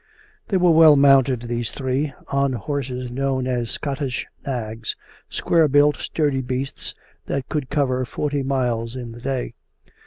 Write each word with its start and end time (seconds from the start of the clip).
They 0.47 0.57
were 0.57 0.71
well 0.71 0.95
mounted, 0.95 1.43
these 1.43 1.69
three, 1.69 2.11
on 2.29 2.53
horses 2.53 3.11
known 3.11 3.45
as 3.45 3.69
Scottish 3.69 4.25
nags, 4.43 4.95
srquare 5.29 5.71
built, 5.71 5.97
sturdy 5.97 6.41
beasts, 6.41 6.95
that 7.27 7.47
could 7.49 7.69
cover 7.69 8.03
forty 8.03 8.41
miles 8.41 8.95
in 8.95 9.11
the 9.11 9.21
day. 9.21 9.53